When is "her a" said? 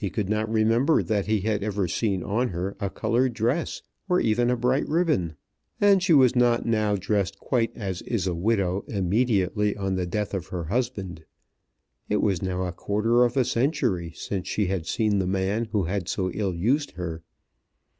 2.48-2.90